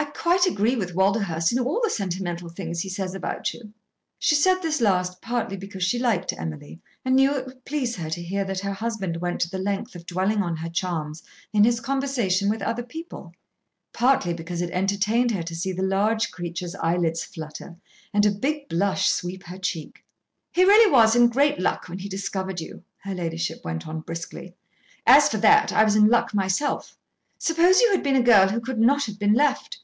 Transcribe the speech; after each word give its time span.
I 0.00 0.30
quite 0.34 0.46
agree 0.46 0.76
with 0.76 0.94
Walderhurst 0.94 1.52
in 1.52 1.58
all 1.58 1.80
the 1.82 1.90
sentimental 1.90 2.50
things 2.50 2.80
he 2.82 2.88
says 2.90 3.14
about 3.14 3.54
you." 3.54 3.72
She 4.18 4.34
said 4.34 4.60
this 4.60 4.80
last 4.80 5.22
partly 5.22 5.56
because 5.56 5.82
she 5.82 5.98
liked 5.98 6.34
Emily 6.34 6.80
and 7.04 7.16
knew 7.16 7.34
it 7.34 7.46
would 7.46 7.64
please 7.64 7.96
her 7.96 8.10
to 8.10 8.22
hear 8.22 8.44
that 8.44 8.60
her 8.60 8.72
husband 8.74 9.16
went 9.16 9.40
to 9.40 9.50
the 9.50 9.58
length 9.58 9.94
of 9.96 10.04
dwelling 10.04 10.42
on 10.42 10.54
her 10.56 10.68
charms 10.68 11.22
in 11.52 11.64
his 11.64 11.80
conversation 11.80 12.50
with 12.50 12.60
other 12.60 12.82
people, 12.82 13.32
partly 13.94 14.34
because 14.34 14.60
it 14.60 14.70
entertained 14.70 15.30
her 15.30 15.42
to 15.42 15.56
see 15.56 15.72
the 15.72 15.82
large 15.82 16.30
creature's 16.30 16.74
eyelids 16.74 17.24
flutter 17.24 17.76
and 18.12 18.26
a 18.26 18.30
big 18.30 18.68
blush 18.68 19.08
sweep 19.08 19.44
her 19.44 19.58
cheek. 19.58 20.04
"He 20.52 20.62
really 20.64 20.92
was 20.92 21.16
in 21.16 21.28
great 21.28 21.58
luck 21.58 21.88
when 21.88 22.00
he 22.00 22.08
discovered 22.08 22.60
you," 22.60 22.82
her 22.98 23.14
ladyship 23.14 23.64
went 23.64 23.88
on 23.88 24.00
briskly. 24.00 24.54
"As 25.06 25.28
for 25.30 25.38
that, 25.38 25.72
I 25.72 25.84
was 25.84 25.96
in 25.96 26.06
luck 26.08 26.34
myself. 26.34 26.98
Suppose 27.38 27.80
you 27.80 27.90
had 27.92 28.02
been 28.02 28.16
a 28.16 28.22
girl 28.22 28.48
who 28.48 28.60
could 28.60 28.78
not 28.78 29.06
have 29.06 29.18
been 29.18 29.32
left. 29.32 29.76